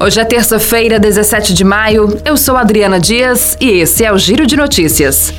[0.00, 2.20] Hoje é terça-feira, 17 de maio.
[2.24, 5.34] Eu sou Adriana Dias e esse é o Giro de Notícias.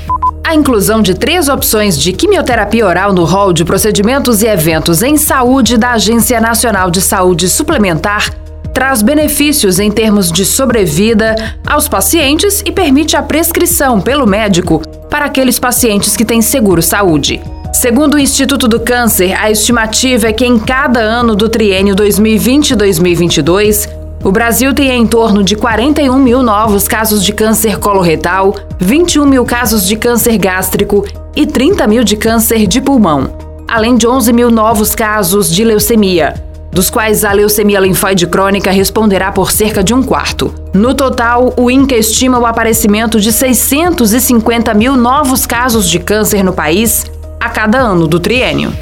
[0.46, 5.16] A inclusão de três opções de quimioterapia oral no rol de procedimentos e eventos em
[5.16, 8.30] saúde da Agência Nacional de Saúde Suplementar
[8.74, 15.24] traz benefícios em termos de sobrevida aos pacientes e permite a prescrição pelo médico para
[15.24, 17.42] aqueles pacientes que têm seguro saúde.
[17.72, 23.99] Segundo o Instituto do Câncer, a estimativa é que em cada ano do triênio 2020-2022,
[24.24, 29.46] o Brasil tem em torno de 41 mil novos casos de câncer coloretal, 21 mil
[29.46, 31.06] casos de câncer gástrico
[31.36, 33.30] e 30 mil de câncer de pulmão,
[33.68, 36.34] além de 11 mil novos casos de leucemia,
[36.70, 40.54] dos quais a leucemia linfóide crônica responderá por cerca de um quarto.
[40.74, 46.52] No total, o INCA estima o aparecimento de 650 mil novos casos de câncer no
[46.52, 47.06] país
[47.40, 48.74] a cada ano do triênio.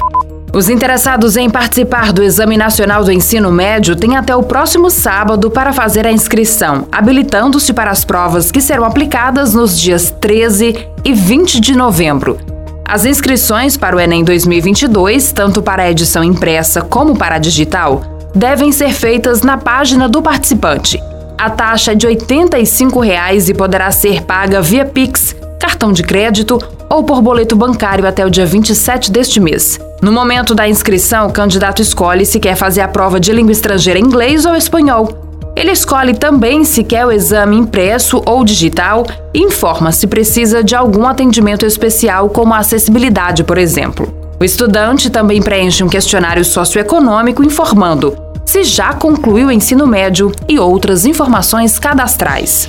[0.58, 5.52] Os interessados em participar do Exame Nacional do Ensino Médio têm até o próximo sábado
[5.52, 11.14] para fazer a inscrição, habilitando-se para as provas que serão aplicadas nos dias 13 e
[11.14, 12.38] 20 de novembro.
[12.84, 18.02] As inscrições para o Enem 2022, tanto para a edição impressa como para a digital,
[18.34, 21.00] devem ser feitas na página do participante.
[21.38, 26.58] A taxa é de 85 reais e poderá ser paga via Pix, cartão de crédito
[26.90, 29.78] ou por boleto bancário até o dia 27 deste mês.
[30.00, 33.98] No momento da inscrição, o candidato escolhe se quer fazer a prova de língua estrangeira
[33.98, 35.08] inglês ou espanhol.
[35.56, 39.04] Ele escolhe também se quer o exame impresso ou digital
[39.34, 44.14] e informa se precisa de algum atendimento especial, como a acessibilidade, por exemplo.
[44.40, 50.60] O estudante também preenche um questionário socioeconômico informando se já concluiu o ensino médio e
[50.60, 52.68] outras informações cadastrais.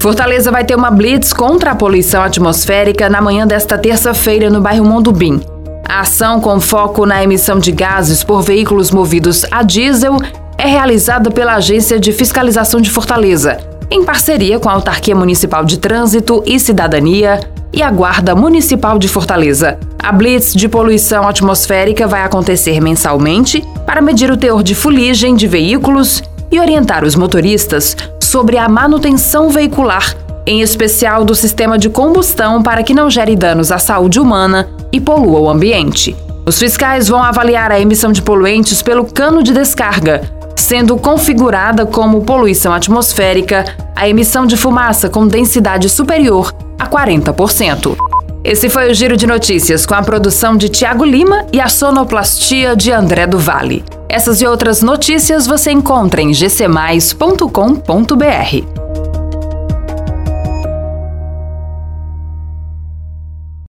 [0.00, 4.86] Fortaleza vai ter uma blitz contra a poluição atmosférica na manhã desta terça-feira no bairro
[4.86, 5.42] Mondubim.
[5.88, 10.18] A ação com foco na emissão de gases por veículos movidos a diesel
[10.58, 13.56] é realizada pela Agência de Fiscalização de Fortaleza,
[13.90, 17.40] em parceria com a Autarquia Municipal de Trânsito e Cidadania
[17.72, 19.78] e a Guarda Municipal de Fortaleza.
[19.98, 25.46] A blitz de poluição atmosférica vai acontecer mensalmente para medir o teor de fuligem de
[25.46, 26.22] veículos
[26.52, 30.14] e orientar os motoristas sobre a manutenção veicular,
[30.48, 34.98] em especial do sistema de combustão, para que não gere danos à saúde humana e
[34.98, 36.16] polua o ambiente.
[36.46, 40.22] Os fiscais vão avaliar a emissão de poluentes pelo cano de descarga,
[40.56, 47.94] sendo configurada como poluição atmosférica a emissão de fumaça com densidade superior a 40%.
[48.42, 52.74] Esse foi o Giro de Notícias com a produção de Tiago Lima e a sonoplastia
[52.74, 53.84] de André do Vale.
[54.08, 58.77] Essas e outras notícias você encontra em gcmais.com.br.